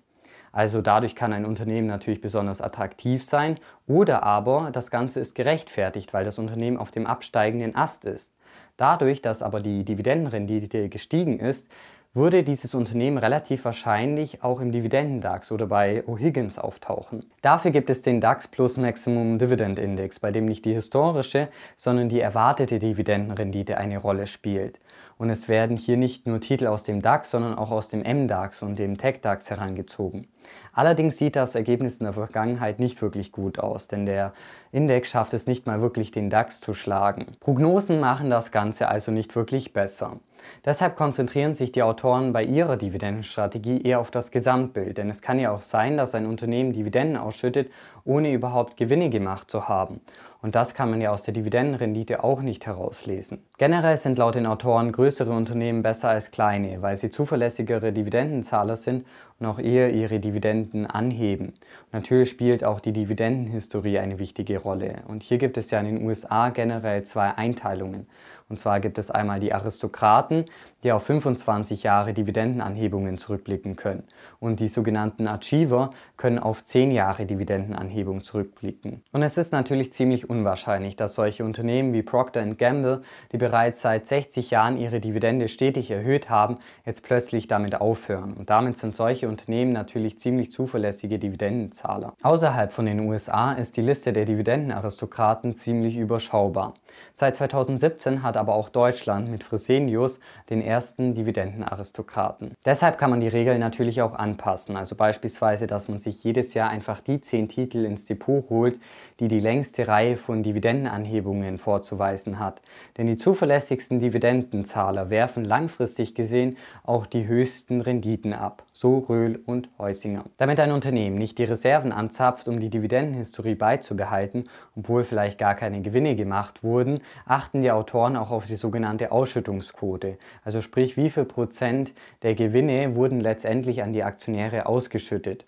Also 0.52 0.82
dadurch 0.82 1.16
kann 1.16 1.34
ein 1.34 1.46
Unternehmen 1.46 1.88
natürlich 1.88 2.22
besonders 2.22 2.62
attraktiv 2.62 3.26
sein 3.26 3.60
oder 3.88 4.24
aber 4.24 4.70
das 4.72 4.90
Ganze 4.90 5.20
ist 5.20 5.36
gerechtfertigt, 5.36 6.14
weil 6.14 6.24
das 6.24 6.40
Unternehmen 6.40 6.78
auf 6.78 6.92
dem 6.92 7.08
absteigenden 7.08 7.76
Ast 7.76 8.06
ist. 8.06 8.34
Dadurch, 8.78 9.22
dass 9.22 9.42
aber 9.42 9.60
die 9.60 9.84
Dividendenrendite 9.84 10.88
gestiegen 10.88 11.40
ist, 11.40 11.68
würde 12.16 12.44
dieses 12.44 12.74
Unternehmen 12.74 13.18
relativ 13.18 13.66
wahrscheinlich 13.66 14.42
auch 14.42 14.62
im 14.62 14.72
Dividendendax 14.72 15.52
oder 15.52 15.68
bei 15.68 16.02
O'Higgins 16.08 16.58
auftauchen. 16.58 17.26
Dafür 17.42 17.72
gibt 17.72 17.90
es 17.90 18.02
den 18.02 18.22
DAX 18.22 18.48
Plus 18.48 18.78
Maximum 18.78 19.38
Dividend 19.38 19.78
Index, 19.78 20.22
bei 20.22 20.32
dem 20.32 20.46
nicht 20.46 20.64
die 20.64 20.74
historische, 20.74 21.50
sondern 21.76 22.08
die 22.08 22.22
erwartete 22.22 22.80
Dividendenrendite 22.80 23.78
eine 23.78 23.98
Rolle 23.98 24.28
spielt. 24.28 24.80
Und 25.18 25.30
es 25.30 25.48
werden 25.48 25.78
hier 25.78 25.98
nicht 25.98 26.28
nur 26.28 26.42
Titel 26.42 26.68
aus 26.68 26.84
dem 26.84 27.02
DAX, 27.02 27.32
sondern 27.32 27.56
auch 27.56 27.72
aus 27.72 27.90
dem 27.90 28.02
MDAX 28.02 28.62
und 28.62 28.78
dem 28.78 28.98
TechDAX 28.98 29.50
herangezogen. 29.50 30.28
Allerdings 30.74 31.18
sieht 31.18 31.36
das 31.36 31.56
Ergebnis 31.56 32.00
in 32.00 32.04
der 32.04 32.14
Vergangenheit 32.14 32.80
nicht 32.80 33.02
wirklich 33.02 33.32
gut 33.32 33.60
aus, 33.60 33.88
denn 33.88 34.06
der 34.06 34.34
Index 34.72 35.10
schafft 35.10 35.34
es 35.34 35.48
nicht 35.48 35.66
mal 35.66 35.82
wirklich, 35.82 36.12
den 36.12 36.30
DAX 36.30 36.60
zu 36.60 36.74
schlagen. 36.74 37.28
Prognosen 37.40 38.00
machen 38.00 38.30
das 38.30 38.52
Ganze 38.52 38.90
also 38.90 39.12
nicht 39.12 39.36
wirklich 39.36 39.74
besser. 39.74 40.20
Deshalb 40.64 40.96
konzentrieren 40.96 41.56
sich 41.56 41.72
die 41.72 41.82
Autoren 41.82 42.34
bei 42.34 42.44
ihrer 42.44 42.78
Dividendenstrategie 42.78 43.82
eher 43.82 44.00
auf 44.00 44.12
das 44.12 44.32
Gesamtbild, 44.32 44.98
denn 44.98 45.10
es 45.10 45.22
kann 45.22 45.40
ja 45.40 45.52
auch 45.52 45.62
sein, 45.62 45.98
dass 45.98 46.14
ein 46.14 46.26
Unternehmen 46.26 46.74
Dividenden 46.74 47.18
ausschüttet, 47.18 47.72
ohne 48.04 48.32
überhaupt 48.32 48.78
Gewinne 48.78 49.10
gemacht 49.10 49.50
zu 49.50 49.68
haben. 49.68 50.02
Und 50.46 50.54
das 50.54 50.76
kann 50.76 50.92
man 50.92 51.02
ja 51.02 51.10
aus 51.10 51.24
der 51.24 51.34
Dividendenrendite 51.34 52.24
auch 52.24 52.44
nicht 52.44 52.68
herauslesen. 52.68 53.40
Generell 53.58 53.98
sind 53.98 54.20
laut 54.20 54.36
den 54.36 54.46
Autoren 54.46 54.92
größere 54.92 55.32
Unternehmen 55.32 55.82
besser 55.82 56.10
als 56.10 56.30
kleine, 56.30 56.84
weil 56.84 56.98
sie 56.98 57.10
zuverlässigere 57.10 57.92
Dividendenzahler 57.92 58.76
sind 58.76 59.08
und 59.40 59.46
auch 59.46 59.60
eher 59.60 59.92
ihre 59.92 60.20
Dividenden 60.20 60.86
anheben. 60.86 61.48
Und 61.48 61.94
natürlich 61.94 62.30
spielt 62.30 62.64
auch 62.64 62.80
die 62.80 62.94
Dividendenhistorie 62.94 64.00
eine 64.00 64.18
wichtige 64.20 64.60
Rolle. 64.60 65.04
Und 65.08 65.24
hier 65.24 65.38
gibt 65.38 65.58
es 65.58 65.72
ja 65.72 65.80
in 65.80 65.86
den 65.86 66.06
USA 66.06 66.50
generell 66.50 67.04
zwei 67.04 67.32
Einteilungen. 67.32 68.08
Und 68.48 68.60
zwar 68.60 68.80
gibt 68.80 69.00
es 69.00 69.10
einmal 69.10 69.40
die 69.40 69.54
Aristokraten, 69.54 70.46
die 70.84 70.92
auf 70.92 71.04
25 71.04 71.82
Jahre 71.82 72.14
Dividendenanhebungen 72.14 73.18
zurückblicken 73.18 73.76
können. 73.76 74.04
Und 74.40 74.60
die 74.60 74.68
sogenannten 74.68 75.28
Achiever 75.28 75.90
können 76.16 76.38
auf 76.38 76.64
10 76.64 76.92
Jahre 76.92 77.26
Dividendenanhebung 77.26 78.22
zurückblicken. 78.22 79.02
Und 79.12 79.24
es 79.24 79.40
ist 79.40 79.52
natürlich 79.52 79.92
ziemlich 79.94 80.30
unwahrscheinlich, 80.30 80.96
dass 80.96 81.16
solche 81.16 81.44
Unternehmen 81.44 81.92
wie 81.94 82.04
Procter 82.04 82.46
Gamble, 82.54 83.02
die 83.32 83.38
bereits 83.38 83.82
seit 83.82 84.06
60 84.06 84.52
Jahren 84.52 84.78
ihre 84.78 85.00
Dividende 85.00 85.48
stetig 85.48 85.90
erhöht 85.90 86.30
haben, 86.30 86.60
jetzt 86.86 87.02
plötzlich 87.02 87.48
damit 87.48 87.82
aufhören. 87.82 88.34
Und 88.34 88.52
damit 88.52 88.78
sind 88.78 88.96
solche 88.96 89.25
Unternehmen 89.28 89.74
natürlich 89.74 90.20
ziemlich 90.20 90.52
zuverlässige 90.52 91.20
Dividendenzahler. 91.20 92.14
Außerhalb 92.22 92.72
von 92.72 92.86
den 92.86 93.00
USA 93.02 93.54
ist 93.54 93.78
die 93.78 93.82
Liste 93.82 94.14
der 94.14 94.26
Dividendenaristokraten 94.26 95.56
ziemlich 95.56 95.98
überschaubar. 95.98 96.74
Seit 97.14 97.38
2017 97.38 98.24
hat 98.24 98.38
aber 98.38 98.56
auch 98.56 98.70
Deutschland 98.70 99.30
mit 99.30 99.44
Fresenius 99.44 100.20
den 100.50 100.62
ersten 100.62 101.14
Dividendenaristokraten. 101.14 102.54
Deshalb 102.66 102.98
kann 102.98 103.10
man 103.10 103.20
die 103.20 103.28
Regeln 103.28 103.60
natürlich 103.60 104.02
auch 104.02 104.16
anpassen, 104.16 104.78
also 104.78 104.96
beispielsweise, 104.96 105.68
dass 105.68 105.88
man 105.88 106.00
sich 106.00 106.24
jedes 106.24 106.54
Jahr 106.54 106.70
einfach 106.70 107.02
die 107.02 107.22
10 107.22 107.50
Titel 107.50 107.86
ins 107.86 108.06
Depot 108.06 108.50
holt, 108.50 108.80
die 109.20 109.28
die 109.28 109.40
längste 109.40 109.88
Reihe 109.88 110.18
von 110.18 110.44
Dividendenanhebungen 110.44 111.58
vorzuweisen 111.58 112.40
hat. 112.40 112.62
Denn 112.98 113.08
die 113.08 113.18
zuverlässigsten 113.18 114.00
Dividendenzahler 114.00 115.10
werfen 115.10 115.46
langfristig 115.46 116.16
gesehen 116.16 116.58
auch 116.84 117.06
die 117.06 117.28
höchsten 117.28 117.82
Renditen 117.82 118.34
ab 118.34 118.64
so 118.76 119.06
Röhl 119.16 119.42
und 119.46 119.70
Heusinger. 119.80 120.26
Damit 120.38 120.60
ein 120.60 120.74
Unternehmen 120.74 121.18
nicht 121.18 121.38
die 121.38 121.46
Reserven 121.46 121.94
anzapft, 121.94 122.50
um 122.50 122.60
die 122.60 122.70
Dividendenhistorie 122.70 123.56
beizubehalten, 123.56 124.50
obwohl 124.76 125.06
vielleicht 125.06 125.40
gar 125.40 125.56
keine 125.56 125.82
Gewinne 125.82 126.16
gemacht 126.16 126.64
wurden, 126.64 127.00
achten 127.26 127.62
die 127.62 127.72
Autoren 127.72 128.18
auch 128.18 128.32
auf 128.32 128.46
die 128.46 128.58
sogenannte 128.58 129.14
Ausschüttungsquote, 129.14 130.18
also 130.44 130.60
sprich 130.60 130.98
wie 130.98 131.10
viel 131.10 131.26
Prozent 131.26 131.94
der 132.24 132.36
Gewinne 132.36 132.96
wurden 132.96 133.22
letztendlich 133.22 133.84
an 133.84 133.94
die 133.94 134.04
Aktionäre 134.04 134.66
ausgeschüttet. 134.66 135.46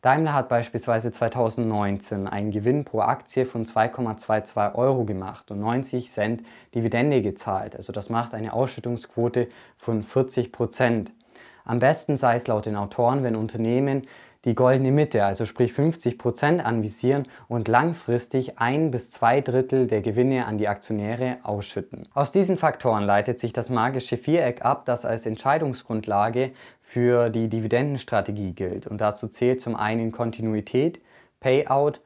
Daimler 0.00 0.34
hat 0.34 0.48
beispielsweise 0.48 1.10
2019 1.10 2.26
einen 2.26 2.50
Gewinn 2.50 2.84
pro 2.84 3.00
Aktie 3.00 3.46
von 3.46 3.64
2,22 3.64 4.74
Euro 4.74 5.04
gemacht 5.04 5.50
und 5.50 5.60
90 5.60 6.10
Cent 6.10 6.42
Dividende 6.74 7.22
gezahlt. 7.22 7.76
Also 7.76 7.92
das 7.92 8.10
macht 8.10 8.34
eine 8.34 8.52
Ausschüttungsquote 8.52 9.48
von 9.76 10.02
40 10.02 10.52
Prozent. 10.52 11.12
Am 11.64 11.78
besten 11.78 12.16
sei 12.16 12.36
es 12.36 12.46
laut 12.46 12.66
den 12.66 12.76
Autoren, 12.76 13.22
wenn 13.22 13.36
Unternehmen 13.36 14.06
die 14.44 14.54
goldene 14.54 14.90
Mitte, 14.90 15.24
also 15.24 15.44
sprich 15.44 15.72
50% 15.72 16.60
anvisieren 16.60 17.26
und 17.48 17.68
langfristig 17.68 18.58
ein 18.58 18.90
bis 18.90 19.10
zwei 19.10 19.40
Drittel 19.42 19.86
der 19.86 20.00
Gewinne 20.00 20.46
an 20.46 20.56
die 20.56 20.68
Aktionäre 20.68 21.38
ausschütten. 21.42 22.08
Aus 22.14 22.30
diesen 22.30 22.56
Faktoren 22.56 23.04
leitet 23.04 23.38
sich 23.38 23.52
das 23.52 23.68
magische 23.68 24.16
Viereck 24.16 24.64
ab, 24.64 24.86
das 24.86 25.04
als 25.04 25.26
Entscheidungsgrundlage 25.26 26.52
für 26.80 27.28
die 27.28 27.48
Dividendenstrategie 27.48 28.52
gilt. 28.52 28.86
Und 28.86 29.02
dazu 29.02 29.28
zählt 29.28 29.60
zum 29.60 29.76
einen 29.76 30.10
Kontinuität, 30.10 31.00
Payout, 31.40 32.00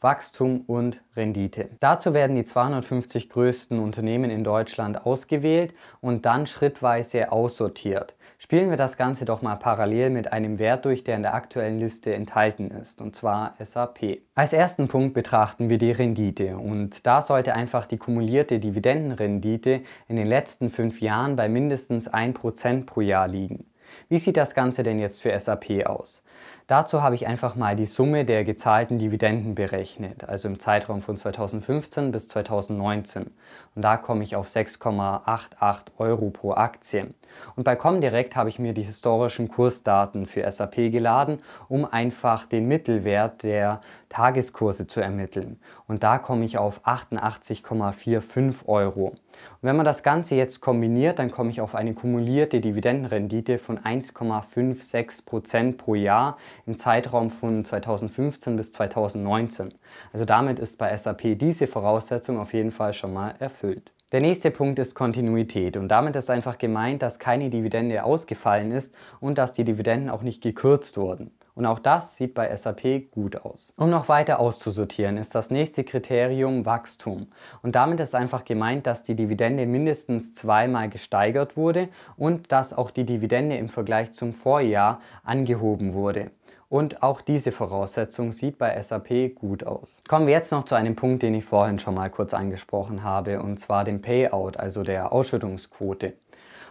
Wachstum 0.00 0.62
und 0.66 1.02
Rendite. 1.14 1.68
Dazu 1.78 2.14
werden 2.14 2.36
die 2.36 2.44
250 2.44 3.28
größten 3.28 3.78
Unternehmen 3.78 4.30
in 4.30 4.44
Deutschland 4.44 5.04
ausgewählt 5.04 5.74
und 6.00 6.24
dann 6.24 6.46
schrittweise 6.46 7.30
aussortiert. 7.32 8.14
Spielen 8.38 8.70
wir 8.70 8.78
das 8.78 8.96
Ganze 8.96 9.26
doch 9.26 9.42
mal 9.42 9.56
parallel 9.56 10.08
mit 10.08 10.32
einem 10.32 10.58
Wert 10.58 10.86
durch, 10.86 11.04
der 11.04 11.16
in 11.16 11.22
der 11.22 11.34
aktuellen 11.34 11.78
Liste 11.78 12.14
enthalten 12.14 12.70
ist, 12.70 13.02
und 13.02 13.14
zwar 13.14 13.54
SAP. 13.62 14.22
Als 14.34 14.54
ersten 14.54 14.88
Punkt 14.88 15.12
betrachten 15.12 15.68
wir 15.68 15.76
die 15.76 15.92
Rendite 15.92 16.56
und 16.56 17.06
da 17.06 17.20
sollte 17.20 17.54
einfach 17.54 17.84
die 17.84 17.98
kumulierte 17.98 18.58
Dividendenrendite 18.58 19.82
in 20.08 20.16
den 20.16 20.26
letzten 20.26 20.70
fünf 20.70 21.02
Jahren 21.02 21.36
bei 21.36 21.50
mindestens 21.50 22.10
1% 22.10 22.86
pro 22.86 23.02
Jahr 23.02 23.28
liegen. 23.28 23.66
Wie 24.08 24.18
sieht 24.18 24.36
das 24.36 24.54
Ganze 24.54 24.82
denn 24.82 24.98
jetzt 24.98 25.22
für 25.22 25.38
SAP 25.38 25.86
aus? 25.86 26.22
Dazu 26.66 27.02
habe 27.02 27.14
ich 27.14 27.26
einfach 27.26 27.56
mal 27.56 27.74
die 27.76 27.86
Summe 27.86 28.24
der 28.24 28.44
gezahlten 28.44 28.98
Dividenden 28.98 29.54
berechnet, 29.54 30.24
also 30.24 30.48
im 30.48 30.58
Zeitraum 30.60 31.02
von 31.02 31.16
2015 31.16 32.12
bis 32.12 32.28
2019. 32.28 33.30
Und 33.74 33.82
da 33.82 33.96
komme 33.96 34.22
ich 34.22 34.36
auf 34.36 34.48
6,88 34.48 35.82
Euro 35.98 36.30
pro 36.30 36.52
Aktie. 36.52 37.08
Und 37.56 37.64
bei 37.64 37.76
Comdirect 37.76 38.36
habe 38.36 38.48
ich 38.48 38.58
mir 38.58 38.72
die 38.72 38.82
historischen 38.82 39.48
Kursdaten 39.48 40.26
für 40.26 40.50
SAP 40.50 40.90
geladen, 40.90 41.38
um 41.68 41.84
einfach 41.84 42.46
den 42.46 42.66
Mittelwert 42.66 43.42
der 43.42 43.80
Tageskurse 44.08 44.86
zu 44.86 45.00
ermitteln. 45.00 45.60
Und 45.86 46.02
da 46.02 46.18
komme 46.18 46.44
ich 46.44 46.58
auf 46.58 46.84
88,45 46.86 48.66
Euro. 48.66 49.06
Und 49.06 49.16
wenn 49.62 49.76
man 49.76 49.84
das 49.84 50.02
Ganze 50.02 50.34
jetzt 50.34 50.60
kombiniert, 50.60 51.18
dann 51.18 51.30
komme 51.30 51.50
ich 51.50 51.60
auf 51.60 51.74
eine 51.74 51.94
kumulierte 51.94 52.60
Dividendenrendite 52.60 53.58
von 53.58 53.78
1,56 53.78 55.24
Prozent 55.24 55.78
pro 55.78 55.94
Jahr 55.94 56.36
im 56.66 56.76
Zeitraum 56.76 57.30
von 57.30 57.64
2015 57.64 58.56
bis 58.56 58.72
2019. 58.72 59.74
Also 60.12 60.24
damit 60.24 60.58
ist 60.58 60.78
bei 60.78 60.96
SAP 60.96 61.38
diese 61.38 61.66
Voraussetzung 61.66 62.38
auf 62.38 62.52
jeden 62.52 62.72
Fall 62.72 62.92
schon 62.92 63.12
mal 63.12 63.34
erfüllt. 63.38 63.92
Der 64.12 64.20
nächste 64.20 64.50
Punkt 64.50 64.80
ist 64.80 64.96
Kontinuität 64.96 65.76
und 65.76 65.86
damit 65.86 66.16
ist 66.16 66.30
einfach 66.30 66.58
gemeint, 66.58 67.00
dass 67.00 67.20
keine 67.20 67.48
Dividende 67.48 68.02
ausgefallen 68.02 68.72
ist 68.72 68.92
und 69.20 69.38
dass 69.38 69.52
die 69.52 69.62
Dividenden 69.62 70.10
auch 70.10 70.22
nicht 70.22 70.42
gekürzt 70.42 70.96
wurden. 70.96 71.30
Und 71.54 71.64
auch 71.64 71.78
das 71.78 72.16
sieht 72.16 72.34
bei 72.34 72.56
SAP 72.56 73.12
gut 73.12 73.36
aus. 73.36 73.72
Um 73.76 73.88
noch 73.88 74.08
weiter 74.08 74.40
auszusortieren, 74.40 75.16
ist 75.16 75.36
das 75.36 75.50
nächste 75.50 75.84
Kriterium 75.84 76.66
Wachstum. 76.66 77.28
Und 77.62 77.76
damit 77.76 78.00
ist 78.00 78.16
einfach 78.16 78.44
gemeint, 78.44 78.86
dass 78.88 79.04
die 79.04 79.14
Dividende 79.14 79.64
mindestens 79.66 80.34
zweimal 80.34 80.88
gesteigert 80.88 81.56
wurde 81.56 81.88
und 82.16 82.50
dass 82.50 82.72
auch 82.72 82.90
die 82.90 83.04
Dividende 83.04 83.56
im 83.58 83.68
Vergleich 83.68 84.10
zum 84.10 84.32
Vorjahr 84.32 85.00
angehoben 85.22 85.94
wurde. 85.94 86.32
Und 86.70 87.02
auch 87.02 87.20
diese 87.20 87.50
Voraussetzung 87.50 88.32
sieht 88.32 88.56
bei 88.56 88.80
SAP 88.80 89.34
gut 89.34 89.64
aus. 89.64 90.00
Kommen 90.06 90.28
wir 90.28 90.32
jetzt 90.32 90.52
noch 90.52 90.62
zu 90.62 90.76
einem 90.76 90.94
Punkt, 90.94 91.24
den 91.24 91.34
ich 91.34 91.44
vorhin 91.44 91.80
schon 91.80 91.96
mal 91.96 92.10
kurz 92.10 92.32
angesprochen 92.32 93.02
habe, 93.02 93.42
und 93.42 93.58
zwar 93.58 93.82
dem 93.82 94.00
Payout, 94.00 94.56
also 94.56 94.84
der 94.84 95.12
Ausschüttungsquote. 95.12 96.14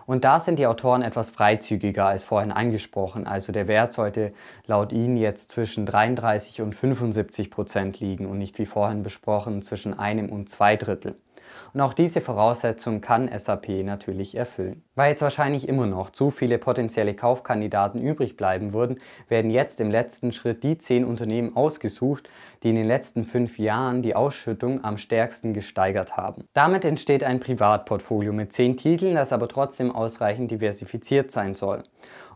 Und 0.06 0.24
da 0.24 0.40
sind 0.40 0.58
die 0.58 0.68
Autoren 0.68 1.02
etwas 1.02 1.32
freizügiger 1.32 2.06
als 2.06 2.24
vorhin 2.24 2.54
angesprochen. 2.54 3.28
Also 3.28 3.52
der 3.52 3.68
Wert 3.68 3.92
sollte 3.92 4.32
laut 4.66 4.94
ihnen 4.94 5.18
jetzt 5.18 5.52
zwischen 5.52 5.86
33 5.86 6.62
und 6.62 6.74
75 6.74 7.52
Prozent 7.52 8.00
liegen 8.00 8.26
und 8.26 8.38
nicht 8.38 8.58
wie 8.58 8.66
vorhin 8.66 9.04
besprochen 9.04 9.62
zwischen 9.64 10.00
einem 10.00 10.30
und 10.30 10.50
zwei 10.50 10.78
Drittel. 10.78 11.18
Und 11.74 11.82
auch 11.82 11.94
diese 11.94 12.22
Voraussetzung 12.22 13.02
kann 13.02 13.30
SAP 13.38 13.70
natürlich 13.84 14.36
erfüllen. 14.36 14.84
Weil 14.96 15.12
jetzt 15.12 15.22
wahrscheinlich 15.22 15.68
immer 15.68 15.86
noch 15.86 16.10
zu 16.10 16.30
viele 16.30 16.58
potenzielle 16.58 17.14
Kaufkandidaten 17.14 18.02
übrig 18.02 18.38
bleiben 18.38 18.74
würden, 18.74 19.00
werden 19.28 19.52
jetzt 19.52 19.80
im 19.82 19.92
letzten 19.92 20.32
Schritt 20.32 20.64
die 20.64 20.78
zehn 20.78 21.06
Unternehmen 21.06 21.56
ausgesucht, 21.56 22.30
die 22.64 22.70
in 22.70 22.76
den 22.76 22.88
letzten 22.88 23.24
fünf 23.24 23.60
Jahren 23.60 24.02
die 24.02 24.16
Ausschüttung 24.16 24.84
am 24.84 24.98
stärksten 24.98 25.54
gesteigert 25.54 26.18
haben. 26.18 26.44
Damit 26.54 26.86
entsteht 26.86 27.24
ein 27.24 27.40
Privatportfolio 27.40 28.34
mit 28.34 28.54
zehn 28.54 28.78
Titeln, 28.78 29.16
das 29.16 29.32
aber 29.32 29.48
trotzdem 29.48 29.92
ausreichend 29.92 30.52
diversifiziert 30.52 31.32
sein 31.32 31.56
soll. 31.56 31.84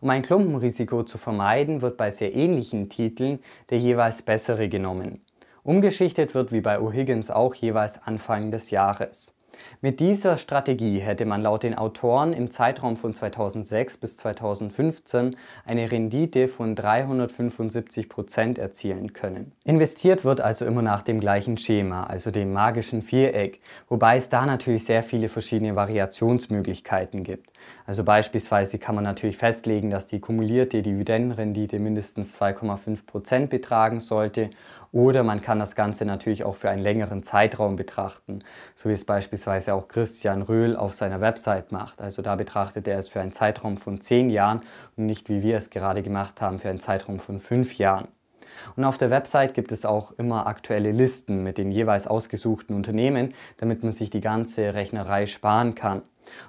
Um 0.02 0.10
ein 0.10 0.22
Klumpenrisiko 0.22 1.04
zu 1.04 1.18
vermeiden, 1.18 1.82
wird 1.82 1.98
bei 1.98 2.12
sehr 2.12 2.36
ähnlichen 2.36 2.90
Titeln 2.90 3.40
der 3.70 3.80
jeweils 3.80 4.22
bessere 4.22 4.68
genommen. 4.70 5.22
Umgeschichtet 5.64 6.36
wird 6.36 6.52
wie 6.52 6.60
bei 6.60 6.78
O'Higgins 6.78 7.32
auch 7.32 7.56
jeweils 7.56 8.02
Anfang 8.04 8.52
des 8.52 8.70
Jahres. 8.70 9.34
Mit 9.82 10.00
dieser 10.00 10.38
Strategie 10.38 11.00
hätte 11.00 11.26
man 11.26 11.42
laut 11.42 11.64
den 11.64 11.76
Autoren 11.76 12.34
im 12.34 12.50
Zeitraum 12.50 12.96
von 12.96 13.14
2006 13.14 13.98
bis 13.98 14.18
2015 14.18 15.36
eine 15.66 15.92
Rendite 15.92 16.48
von 16.48 16.76
375 16.76 18.10
Prozent 18.10 18.58
erzielen 18.58 19.14
können. 19.14 19.52
Investiert 19.64 20.26
wird 20.26 20.42
also 20.42 20.66
immer 20.66 20.82
nach 20.82 21.04
dem 21.04 21.20
gleichen 21.20 21.58
Schema, 21.58 22.06
also 22.06 22.32
dem 22.32 22.54
magischen 22.54 23.02
Viereck, 23.02 23.60
wobei 23.90 24.18
es 24.18 24.30
da 24.30 24.46
natürlich 24.46 24.86
sehr 24.86 25.04
viele 25.04 25.30
verschiedene 25.30 25.76
Variationsmöglichkeiten 25.76 27.24
gibt. 27.24 27.52
Also 27.86 28.04
beispielsweise 28.04 28.80
kann 28.80 28.96
man 28.96 29.04
natürlich 29.04 29.38
festlegen, 29.38 29.90
dass 29.90 30.08
die 30.08 30.20
kumulierte 30.20 30.82
Dividendenrendite 30.82 31.80
mindestens 31.80 32.40
2,5 32.40 33.06
Prozent 33.06 33.50
betragen 33.50 34.00
sollte 34.00 34.50
oder 34.92 35.24
man 35.24 35.42
kann 35.42 35.60
das 35.60 35.76
Ganze 35.76 36.06
natürlich 36.06 36.44
auch 36.44 36.56
für 36.56 36.70
einen 36.70 36.84
längeren 36.84 37.24
Zeitraum 37.24 37.76
betrachten, 37.76 38.40
so 38.76 38.90
wie 38.90 38.94
es 38.94 39.06
beispielsweise 39.06 39.43
auch 39.48 39.88
Christian 39.88 40.42
Röhl 40.42 40.76
auf 40.76 40.94
seiner 40.94 41.22
Website 41.22 41.72
macht. 41.72 42.02
Also 42.02 42.22
da 42.22 42.36
betrachtet 42.36 42.88
er 42.88 43.00
es 43.00 43.10
für 43.10 43.22
einen 43.22 43.32
Zeitraum 43.32 43.78
von 43.78 44.02
zehn 44.02 44.30
Jahren 44.30 44.62
und 44.96 45.06
nicht 45.06 45.30
wie 45.30 45.42
wir 45.42 45.58
es 45.58 45.70
gerade 45.70 46.04
gemacht 46.04 46.42
haben 46.42 46.60
für 46.60 46.70
einen 46.70 46.80
Zeitraum 46.80 47.20
von 47.20 47.40
fünf 47.40 47.78
Jahren. 47.78 48.08
Und 48.76 48.86
auf 48.86 48.98
der 48.98 49.10
Website 49.10 49.54
gibt 49.54 49.72
es 49.72 49.86
auch 49.86 50.12
immer 50.18 50.48
aktuelle 50.48 50.92
Listen 50.92 51.44
mit 51.44 51.58
den 51.58 51.72
jeweils 51.72 52.08
ausgesuchten 52.08 52.76
Unternehmen, 52.76 53.34
damit 53.58 53.84
man 53.84 53.92
sich 53.92 54.10
die 54.10 54.22
ganze 54.22 54.74
Rechnerei 54.74 55.26
sparen 55.26 55.76
kann. 55.76 56.02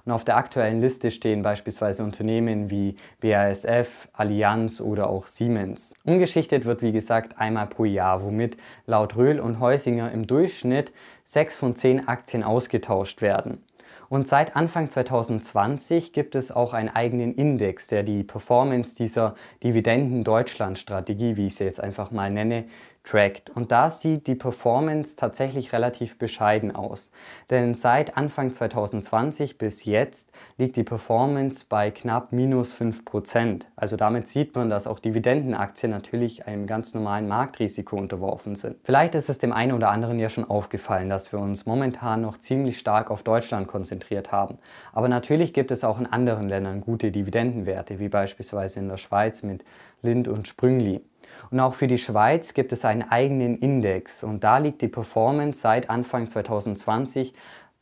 Und 0.04 0.12
auf 0.12 0.24
der 0.24 0.36
aktuellen 0.36 0.80
Liste 0.80 1.10
stehen 1.10 1.42
beispielsweise 1.42 2.04
Unternehmen 2.04 2.70
wie 2.70 2.96
BASF, 3.20 4.08
Allianz 4.12 4.80
oder 4.80 5.08
auch 5.08 5.26
Siemens. 5.26 5.94
Umgeschichtet 6.04 6.64
wird 6.64 6.82
wie 6.82 6.92
gesagt 6.92 7.38
einmal 7.38 7.66
pro 7.66 7.84
Jahr, 7.84 8.22
womit 8.22 8.56
laut 8.86 9.16
Röhl 9.16 9.40
und 9.40 9.60
Heusinger 9.60 10.12
im 10.12 10.26
Durchschnitt 10.26 10.92
6 11.24 11.56
von 11.56 11.76
10 11.76 12.08
Aktien 12.08 12.42
ausgetauscht 12.42 13.22
werden. 13.22 13.64
Und 14.08 14.28
seit 14.28 14.54
Anfang 14.54 14.90
2020 14.90 16.12
gibt 16.12 16.34
es 16.34 16.52
auch 16.52 16.72
einen 16.74 16.88
eigenen 16.88 17.34
Index, 17.34 17.88
der 17.88 18.02
die 18.02 18.22
Performance 18.22 18.94
dieser 18.94 19.34
Dividenden-Deutschland-Strategie, 19.62 21.36
wie 21.36 21.46
ich 21.46 21.56
sie 21.56 21.64
jetzt 21.64 21.80
einfach 21.80 22.10
mal 22.10 22.30
nenne, 22.30 22.66
trackt. 23.04 23.50
Und 23.50 23.70
da 23.70 23.90
sieht 23.90 24.26
die 24.26 24.34
Performance 24.34 25.14
tatsächlich 25.16 25.72
relativ 25.72 26.18
bescheiden 26.18 26.74
aus. 26.74 27.10
Denn 27.50 27.74
seit 27.74 28.16
Anfang 28.16 28.52
2020 28.52 29.58
bis 29.58 29.84
jetzt 29.84 30.32
liegt 30.56 30.76
die 30.76 30.84
Performance 30.84 31.66
bei 31.68 31.90
knapp 31.90 32.32
minus 32.32 32.74
5%. 32.74 33.66
Also 33.76 33.96
damit 33.96 34.26
sieht 34.26 34.54
man, 34.54 34.70
dass 34.70 34.86
auch 34.86 34.98
Dividendenaktien 34.98 35.92
natürlich 35.92 36.46
einem 36.46 36.66
ganz 36.66 36.94
normalen 36.94 37.28
Marktrisiko 37.28 37.96
unterworfen 37.96 38.56
sind. 38.56 38.76
Vielleicht 38.82 39.14
ist 39.14 39.28
es 39.28 39.38
dem 39.38 39.52
einen 39.52 39.72
oder 39.72 39.90
anderen 39.90 40.18
ja 40.18 40.30
schon 40.30 40.48
aufgefallen, 40.48 41.10
dass 41.10 41.30
wir 41.30 41.38
uns 41.38 41.66
momentan 41.66 42.22
noch 42.22 42.38
ziemlich 42.38 42.78
stark 42.78 43.10
auf 43.10 43.22
Deutschland 43.22 43.68
konzentriert 43.68 44.32
haben. 44.32 44.58
Aber 44.92 45.08
natürlich 45.08 45.52
gibt 45.52 45.70
es 45.70 45.84
auch 45.84 46.00
in 46.00 46.06
anderen 46.06 46.48
Ländern 46.48 46.80
gute 46.80 47.10
Dividendenwerte, 47.10 47.98
wie 47.98 48.08
beispielsweise 48.08 48.80
in 48.80 48.88
der 48.88 48.96
Schweiz 48.96 49.42
mit 49.42 49.64
Lind 50.00 50.26
und 50.26 50.48
Sprüngli. 50.48 51.02
Und 51.50 51.60
auch 51.60 51.74
für 51.74 51.86
die 51.86 51.98
Schweiz 51.98 52.54
gibt 52.54 52.72
es 52.72 52.84
einen 52.84 53.02
eigenen 53.02 53.56
Index. 53.58 54.24
Und 54.24 54.44
da 54.44 54.58
liegt 54.58 54.82
die 54.82 54.88
Performance 54.88 55.60
seit 55.60 55.90
Anfang 55.90 56.28
2020 56.28 57.34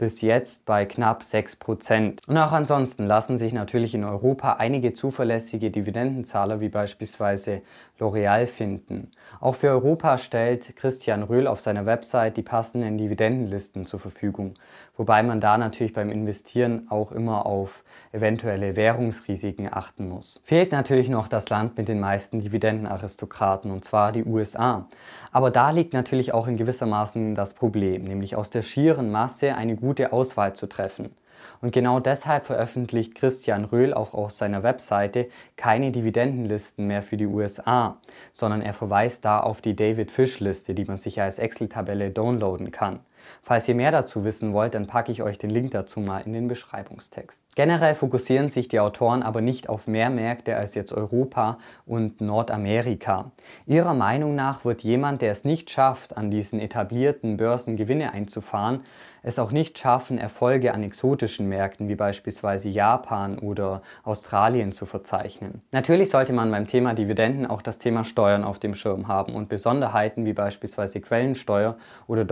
bis 0.02 0.20
jetzt 0.20 0.64
bei 0.66 0.84
knapp 0.84 1.22
6%. 1.22 2.26
Und 2.26 2.36
auch 2.36 2.50
ansonsten 2.50 3.06
lassen 3.06 3.38
sich 3.38 3.52
natürlich 3.52 3.94
in 3.94 4.02
Europa 4.02 4.54
einige 4.54 4.94
zuverlässige 4.94 5.70
Dividendenzahler 5.70 6.58
wie 6.58 6.70
beispielsweise 6.70 7.62
L'Oreal 8.00 8.46
finden. 8.46 9.12
Auch 9.40 9.54
für 9.54 9.68
Europa 9.68 10.18
stellt 10.18 10.74
Christian 10.74 11.22
Röhl 11.22 11.46
auf 11.46 11.60
seiner 11.60 11.86
Website 11.86 12.36
die 12.36 12.42
passenden 12.42 12.98
Dividendenlisten 12.98 13.86
zur 13.86 14.00
Verfügung, 14.00 14.54
wobei 14.96 15.22
man 15.22 15.40
da 15.40 15.56
natürlich 15.56 15.92
beim 15.92 16.10
Investieren 16.10 16.88
auch 16.90 17.12
immer 17.12 17.46
auf 17.46 17.84
eventuelle 18.10 18.74
Währungsrisiken 18.74 19.72
achten 19.72 20.08
muss. 20.08 20.40
Fehlt 20.42 20.72
natürlich 20.72 21.08
noch 21.08 21.28
das 21.28 21.48
Land 21.48 21.78
mit 21.78 21.86
den 21.86 22.00
meisten 22.00 22.40
Dividendenaristokraten, 22.40 23.70
und 23.70 23.84
zwar 23.84 24.10
die 24.10 24.24
USA. 24.24 24.88
Aber 25.30 25.52
da 25.52 25.70
liegt 25.70 25.92
natürlich 25.92 26.34
auch 26.34 26.48
in 26.48 26.56
gewisser 26.56 26.86
Maßen 26.86 27.36
das 27.36 27.54
Problem, 27.54 28.02
nämlich 28.02 28.34
aus 28.34 28.50
der 28.50 28.62
schieren 28.62 29.12
Masse 29.12 29.54
eine 29.54 29.76
gute 29.76 29.91
gute 29.92 30.10
Auswahl 30.10 30.54
zu 30.54 30.66
treffen. 30.66 31.14
Und 31.60 31.74
genau 31.74 32.00
deshalb 32.00 32.46
veröffentlicht 32.46 33.14
Christian 33.14 33.66
Röhl 33.66 33.92
auch 33.92 34.14
auf 34.14 34.32
seiner 34.32 34.62
Webseite 34.62 35.28
keine 35.56 35.92
Dividendenlisten 35.92 36.86
mehr 36.86 37.02
für 37.02 37.18
die 37.18 37.26
USA, 37.26 37.98
sondern 38.32 38.62
er 38.62 38.72
verweist 38.72 39.26
da 39.26 39.40
auf 39.40 39.60
die 39.60 39.76
David 39.76 40.10
Fish 40.10 40.40
Liste, 40.40 40.74
die 40.74 40.86
man 40.86 40.96
sich 40.96 41.20
als 41.20 41.38
Excel-Tabelle 41.38 42.10
downloaden 42.10 42.70
kann. 42.70 43.00
Falls 43.42 43.68
ihr 43.68 43.74
mehr 43.74 43.90
dazu 43.90 44.24
wissen 44.24 44.52
wollt, 44.52 44.74
dann 44.74 44.86
packe 44.86 45.12
ich 45.12 45.22
euch 45.22 45.38
den 45.38 45.50
Link 45.50 45.72
dazu 45.72 46.00
mal 46.00 46.20
in 46.20 46.32
den 46.32 46.48
Beschreibungstext. 46.48 47.42
Generell 47.54 47.94
fokussieren 47.94 48.48
sich 48.48 48.68
die 48.68 48.80
Autoren 48.80 49.22
aber 49.22 49.40
nicht 49.40 49.68
auf 49.68 49.86
mehr 49.86 50.10
Märkte 50.10 50.56
als 50.56 50.74
jetzt 50.74 50.92
Europa 50.92 51.58
und 51.86 52.20
Nordamerika. 52.20 53.32
Ihrer 53.66 53.94
Meinung 53.94 54.34
nach 54.34 54.64
wird 54.64 54.82
jemand, 54.82 55.22
der 55.22 55.32
es 55.32 55.44
nicht 55.44 55.70
schafft, 55.70 56.16
an 56.16 56.30
diesen 56.30 56.60
etablierten 56.60 57.36
Börsen 57.36 57.76
Gewinne 57.76 58.12
einzufahren, 58.12 58.82
es 59.22 59.38
auch 59.38 59.52
nicht 59.52 59.78
schaffen, 59.78 60.18
Erfolge 60.18 60.74
an 60.74 60.82
exotischen 60.82 61.48
Märkten 61.48 61.88
wie 61.88 61.94
beispielsweise 61.94 62.68
Japan 62.68 63.38
oder 63.38 63.82
Australien 64.02 64.72
zu 64.72 64.84
verzeichnen. 64.84 65.62
Natürlich 65.72 66.10
sollte 66.10 66.32
man 66.32 66.50
beim 66.50 66.66
Thema 66.66 66.94
Dividenden 66.94 67.46
auch 67.46 67.62
das 67.62 67.78
Thema 67.78 68.04
Steuern 68.04 68.42
auf 68.44 68.58
dem 68.58 68.74
Schirm 68.74 69.08
haben 69.08 69.34
und 69.34 69.48
Besonderheiten 69.48 70.24
wie 70.24 70.32
beispielsweise 70.32 71.00
Quellensteuer 71.00 71.76
oder 72.08 72.24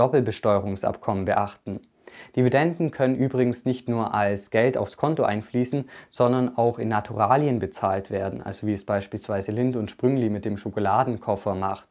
Doppelbesteuerungsabkommen 0.81 1.25
beachten. 1.25 1.81
Dividenden 2.35 2.91
können 2.91 3.17
übrigens 3.17 3.65
nicht 3.65 3.89
nur 3.89 4.13
als 4.13 4.51
Geld 4.51 4.77
aufs 4.77 4.97
Konto 4.97 5.23
einfließen, 5.23 5.89
sondern 6.11 6.57
auch 6.57 6.79
in 6.79 6.89
Naturalien 6.89 7.61
bezahlt 7.61 8.11
werden, 8.11 8.43
also 8.43 8.67
wie 8.67 8.73
es 8.73 8.85
beispielsweise 8.85 9.53
Lind 9.53 9.77
und 9.77 9.91
Sprüngli 9.91 10.29
mit 10.29 10.45
dem 10.45 10.57
Schokoladenkoffer 10.57 11.55
macht. 11.55 11.89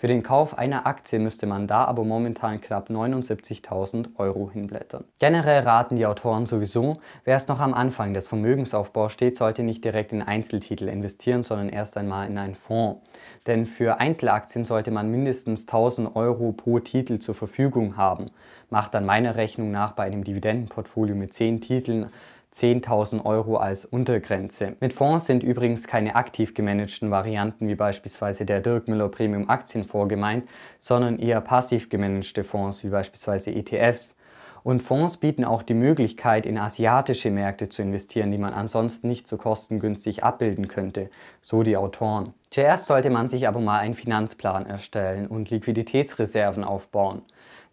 Für 0.00 0.06
den 0.06 0.22
Kauf 0.22 0.56
einer 0.56 0.86
Aktie 0.86 1.18
müsste 1.18 1.46
man 1.46 1.66
da 1.66 1.84
aber 1.84 2.04
momentan 2.04 2.62
knapp 2.62 2.88
79.000 2.88 4.16
Euro 4.16 4.50
hinblättern. 4.50 5.04
Generell 5.18 5.60
raten 5.60 5.96
die 5.96 6.06
Autoren 6.06 6.46
sowieso, 6.46 7.00
wer 7.24 7.36
es 7.36 7.48
noch 7.48 7.60
am 7.60 7.74
Anfang 7.74 8.14
des 8.14 8.26
Vermögensaufbaus 8.26 9.12
steht, 9.12 9.36
sollte 9.36 9.62
nicht 9.62 9.84
direkt 9.84 10.14
in 10.14 10.22
Einzeltitel 10.22 10.88
investieren, 10.88 11.44
sondern 11.44 11.68
erst 11.68 11.98
einmal 11.98 12.30
in 12.30 12.38
einen 12.38 12.54
Fonds. 12.54 13.02
Denn 13.46 13.66
für 13.66 14.00
Einzelaktien 14.00 14.64
sollte 14.64 14.90
man 14.90 15.10
mindestens 15.10 15.66
1000 15.66 16.16
Euro 16.16 16.52
pro 16.52 16.78
Titel 16.78 17.18
zur 17.18 17.34
Verfügung 17.34 17.98
haben. 17.98 18.30
Macht 18.70 18.94
dann 18.94 19.04
meiner 19.04 19.36
Rechnung 19.36 19.70
nach 19.70 19.92
bei 19.92 20.04
einem 20.04 20.24
Dividendenportfolio 20.24 21.14
mit 21.14 21.34
10 21.34 21.60
Titeln 21.60 22.08
10.000 22.52 23.24
Euro 23.24 23.56
als 23.56 23.84
Untergrenze. 23.84 24.76
Mit 24.80 24.92
Fonds 24.92 25.26
sind 25.26 25.44
übrigens 25.44 25.86
keine 25.86 26.16
aktiv 26.16 26.52
gemanagten 26.54 27.10
Varianten 27.10 27.68
wie 27.68 27.76
beispielsweise 27.76 28.44
der 28.44 28.60
Dirk 28.60 28.88
Müller 28.88 29.08
Premium 29.08 29.48
Aktienfonds 29.48 30.08
gemeint, 30.08 30.48
sondern 30.80 31.20
eher 31.20 31.40
passiv 31.40 31.88
gemanagte 31.90 32.42
Fonds 32.42 32.82
wie 32.82 32.88
beispielsweise 32.88 33.52
ETFs. 33.52 34.16
Und 34.62 34.82
Fonds 34.82 35.16
bieten 35.16 35.44
auch 35.44 35.62
die 35.62 35.74
Möglichkeit, 35.74 36.44
in 36.44 36.58
asiatische 36.58 37.30
Märkte 37.30 37.68
zu 37.68 37.82
investieren, 37.82 38.30
die 38.30 38.38
man 38.38 38.52
ansonsten 38.52 39.08
nicht 39.08 39.26
so 39.26 39.36
kostengünstig 39.36 40.22
abbilden 40.22 40.68
könnte, 40.68 41.08
so 41.40 41.62
die 41.62 41.76
Autoren. 41.76 42.34
Zuerst 42.50 42.86
sollte 42.86 43.10
man 43.10 43.28
sich 43.28 43.48
aber 43.48 43.60
mal 43.60 43.78
einen 43.78 43.94
Finanzplan 43.94 44.66
erstellen 44.66 45.28
und 45.28 45.50
Liquiditätsreserven 45.50 46.64
aufbauen. 46.64 47.22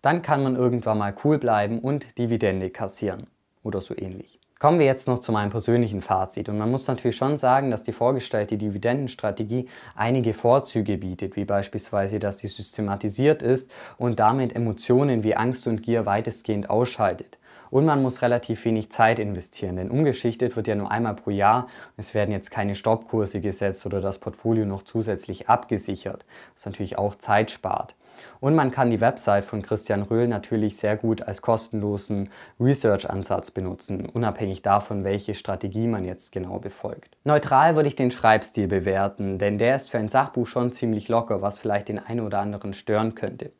Dann 0.01 0.21
kann 0.21 0.43
man 0.43 0.55
irgendwann 0.55 0.99
mal 0.99 1.15
cool 1.23 1.39
bleiben 1.39 1.79
und 1.79 2.17
Dividende 2.17 2.69
kassieren 2.69 3.27
oder 3.63 3.81
so 3.81 3.97
ähnlich. 3.97 4.39
Kommen 4.59 4.79
wir 4.79 4.87
jetzt 4.87 5.07
noch 5.07 5.19
zu 5.19 5.31
meinem 5.31 5.51
persönlichen 5.51 6.01
Fazit. 6.01 6.49
Und 6.49 6.57
man 6.57 6.71
muss 6.71 6.87
natürlich 6.87 7.15
schon 7.15 7.37
sagen, 7.37 7.69
dass 7.69 7.83
die 7.83 7.91
vorgestellte 7.91 8.57
Dividendenstrategie 8.57 9.67
einige 9.95 10.33
Vorzüge 10.33 10.97
bietet, 10.97 11.35
wie 11.35 11.45
beispielsweise, 11.45 12.17
dass 12.17 12.39
sie 12.39 12.47
systematisiert 12.47 13.43
ist 13.43 13.69
und 13.97 14.19
damit 14.19 14.55
Emotionen 14.55 15.21
wie 15.21 15.35
Angst 15.35 15.67
und 15.67 15.83
Gier 15.83 16.07
weitestgehend 16.07 16.71
ausschaltet. 16.71 17.37
Und 17.69 17.85
man 17.85 18.01
muss 18.01 18.21
relativ 18.21 18.65
wenig 18.65 18.91
Zeit 18.91 19.19
investieren, 19.19 19.75
denn 19.75 19.91
umgeschichtet 19.91 20.55
wird 20.55 20.67
ja 20.67 20.75
nur 20.75 20.89
einmal 20.89 21.15
pro 21.15 21.29
Jahr. 21.29 21.67
Es 21.97 22.13
werden 22.13 22.31
jetzt 22.31 22.49
keine 22.49 22.75
Stoppkurse 22.75 23.41
gesetzt 23.41 23.85
oder 23.85 24.01
das 24.01 24.19
Portfolio 24.19 24.65
noch 24.65 24.83
zusätzlich 24.83 25.49
abgesichert, 25.49 26.25
was 26.55 26.65
natürlich 26.65 26.97
auch 26.97 27.15
Zeit 27.15 27.51
spart. 27.51 27.93
Und 28.39 28.55
man 28.55 28.71
kann 28.71 28.91
die 28.91 29.01
Website 29.01 29.45
von 29.45 29.61
Christian 29.61 30.03
Röhl 30.03 30.27
natürlich 30.27 30.77
sehr 30.77 30.97
gut 30.97 31.21
als 31.21 31.41
kostenlosen 31.41 32.29
Research-Ansatz 32.59 33.51
benutzen, 33.51 34.07
unabhängig 34.07 34.61
davon, 34.61 35.03
welche 35.03 35.33
Strategie 35.33 35.87
man 35.87 36.03
jetzt 36.03 36.31
genau 36.31 36.59
befolgt. 36.59 37.17
Neutral 37.23 37.75
würde 37.75 37.89
ich 37.89 37.95
den 37.95 38.11
Schreibstil 38.11 38.67
bewerten, 38.67 39.37
denn 39.37 39.57
der 39.57 39.75
ist 39.75 39.89
für 39.89 39.97
ein 39.97 40.09
Sachbuch 40.09 40.47
schon 40.47 40.71
ziemlich 40.71 41.07
locker, 41.07 41.41
was 41.41 41.59
vielleicht 41.59 41.89
den 41.89 41.99
einen 41.99 42.21
oder 42.21 42.39
anderen 42.39 42.73
stören 42.73 43.15
könnte. 43.15 43.51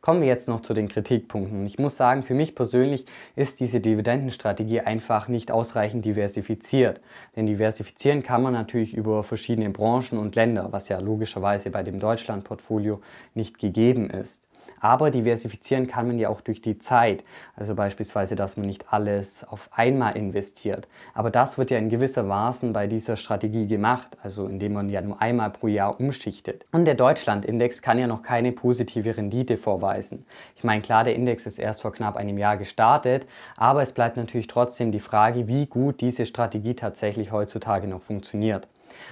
Kommen 0.00 0.20
wir 0.20 0.28
jetzt 0.28 0.48
noch 0.48 0.60
zu 0.60 0.74
den 0.74 0.88
Kritikpunkten. 0.88 1.64
Ich 1.66 1.78
muss 1.78 1.96
sagen, 1.96 2.22
für 2.22 2.34
mich 2.34 2.54
persönlich 2.54 3.06
ist 3.36 3.60
diese 3.60 3.80
Dividendenstrategie 3.80 4.80
einfach 4.80 5.28
nicht 5.28 5.50
ausreichend 5.50 6.04
diversifiziert. 6.04 7.00
Denn 7.36 7.46
diversifizieren 7.46 8.22
kann 8.22 8.42
man 8.42 8.52
natürlich 8.52 8.96
über 8.96 9.22
verschiedene 9.22 9.70
Branchen 9.70 10.18
und 10.18 10.34
Länder, 10.34 10.68
was 10.70 10.88
ja 10.88 10.98
logischerweise 10.98 11.70
bei 11.70 11.82
dem 11.82 12.00
Deutschland-Portfolio 12.00 13.00
nicht 13.34 13.58
gegeben 13.58 14.10
ist. 14.10 14.46
Aber 14.80 15.10
diversifizieren 15.10 15.86
kann 15.86 16.08
man 16.08 16.18
ja 16.18 16.28
auch 16.28 16.40
durch 16.40 16.60
die 16.60 16.78
Zeit. 16.78 17.24
Also 17.54 17.74
beispielsweise, 17.74 18.34
dass 18.34 18.56
man 18.56 18.66
nicht 18.66 18.92
alles 18.92 19.44
auf 19.44 19.70
einmal 19.72 20.16
investiert. 20.16 20.88
Aber 21.14 21.30
das 21.30 21.56
wird 21.58 21.70
ja 21.70 21.78
in 21.78 21.88
gewisser 21.88 22.24
Maßen 22.24 22.72
bei 22.72 22.86
dieser 22.86 23.16
Strategie 23.16 23.66
gemacht, 23.66 24.16
also 24.22 24.46
indem 24.46 24.72
man 24.72 24.88
ja 24.88 25.00
nur 25.00 25.22
einmal 25.22 25.50
pro 25.50 25.68
Jahr 25.68 26.00
umschichtet. 26.00 26.66
Und 26.72 26.84
der 26.84 26.94
Deutschland-Index 26.94 27.82
kann 27.82 27.98
ja 27.98 28.06
noch 28.06 28.22
keine 28.22 28.52
positive 28.52 29.16
Rendite 29.16 29.56
vorweisen. 29.56 30.26
Ich 30.56 30.64
meine, 30.64 30.82
klar, 30.82 31.04
der 31.04 31.14
Index 31.14 31.46
ist 31.46 31.58
erst 31.58 31.82
vor 31.82 31.92
knapp 31.92 32.16
einem 32.16 32.38
Jahr 32.38 32.56
gestartet, 32.56 33.26
aber 33.56 33.82
es 33.82 33.92
bleibt 33.92 34.16
natürlich 34.16 34.48
trotzdem 34.48 34.92
die 34.92 35.00
Frage, 35.00 35.48
wie 35.48 35.66
gut 35.66 36.00
diese 36.00 36.26
Strategie 36.26 36.74
tatsächlich 36.74 37.30
heutzutage 37.32 37.86
noch 37.86 38.00
funktioniert. 38.00 38.68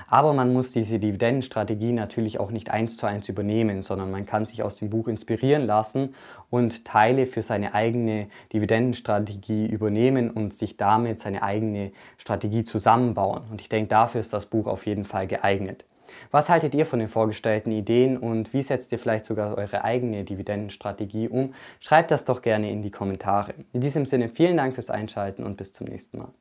Aber 0.09 0.33
man 0.33 0.53
muss 0.53 0.73
diese 0.73 0.99
Dividendenstrategie 0.99 1.93
natürlich 1.93 2.40
auch 2.40 2.51
nicht 2.51 2.71
eins 2.71 2.97
zu 2.97 3.07
eins 3.07 3.29
übernehmen, 3.29 3.83
sondern 3.83 4.11
man 4.11 4.27
kann 4.27 4.47
sich 4.47 4.62
aus 4.62 4.77
dem 4.77 4.90
Buch 4.90 5.09
inspirieren 5.09 5.66
lassen 5.66 6.14
und 6.51 6.85
Teile 6.85 7.27
für 7.27 7.43
seine 7.43 7.75
eigene 7.75 8.29
Dividendenstrategie 8.53 9.66
übernehmen 9.66 10.31
und 10.31 10.55
sich 10.55 10.77
damit 10.77 11.21
seine 11.21 11.43
eigene 11.43 11.93
Strategie 12.16 12.64
zusammenbauen. 12.64 13.43
Und 13.51 13.61
ich 13.61 13.69
denke, 13.69 13.88
dafür 13.88 14.21
ist 14.21 14.33
das 14.33 14.47
Buch 14.47 14.66
auf 14.66 14.87
jeden 14.87 15.05
Fall 15.05 15.27
geeignet. 15.27 15.85
Was 16.31 16.49
haltet 16.49 16.75
ihr 16.75 16.87
von 16.87 16.99
den 16.99 17.09
vorgestellten 17.09 17.73
Ideen 17.73 18.16
und 18.16 18.53
wie 18.53 18.62
setzt 18.62 18.93
ihr 18.93 18.99
vielleicht 18.99 19.25
sogar 19.25 19.57
eure 19.57 19.85
eigene 19.85 20.25
Dividendenstrategie 20.25 21.29
um? 21.29 21.55
Schreibt 21.81 22.11
das 22.11 22.25
doch 22.25 22.43
gerne 22.43 22.71
in 22.71 22.83
die 22.83 22.90
Kommentare. 22.90 23.55
In 23.73 23.81
diesem 23.81 24.07
Sinne 24.07 24.29
vielen 24.29 24.57
Dank 24.57 24.75
fürs 24.75 24.90
Einschalten 24.90 25.45
und 25.45 25.57
bis 25.57 25.73
zum 25.73 25.87
nächsten 25.87 26.19
Mal. 26.19 26.33